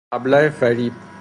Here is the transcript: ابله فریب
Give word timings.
ابله 0.11 0.49
فریب 0.49 0.93